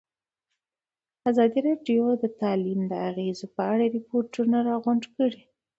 ازادي 1.29 1.59
راډیو 1.67 2.05
د 2.23 2.25
تعلیم 2.41 2.79
د 2.87 2.93
اغېزو 3.09 3.45
په 3.55 3.61
اړه 3.71 3.85
ریپوټونه 3.95 4.57
راغونډ 4.69 5.03
کړي. 5.15 5.41